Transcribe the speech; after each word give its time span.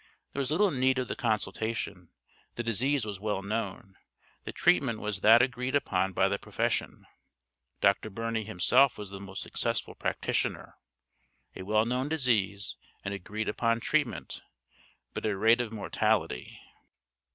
There 0.33 0.39
was 0.39 0.49
little 0.49 0.71
need 0.71 0.97
of 0.97 1.09
the 1.09 1.15
consultation; 1.15 2.09
the 2.55 2.63
disease 2.63 3.05
was 3.05 3.19
well 3.19 3.43
known, 3.43 3.97
the 4.45 4.51
treatment 4.51 4.99
was 4.99 5.19
that 5.19 5.43
agreed 5.43 5.75
upon 5.75 6.11
by 6.11 6.27
the 6.27 6.39
profession; 6.39 7.05
Dr. 7.81 8.09
Birney 8.09 8.43
himself 8.43 8.97
was 8.97 9.11
the 9.11 9.19
most 9.19 9.43
successful 9.43 9.93
practitioner. 9.93 10.73
A 11.55 11.61
well 11.61 11.85
known 11.85 12.09
disease, 12.09 12.77
an 13.05 13.13
agreed 13.13 13.47
upon 13.47 13.79
treatment 13.79 14.41
but 15.13 15.23
a 15.23 15.37
rate 15.37 15.61
of 15.61 15.71
mortality. 15.71 16.59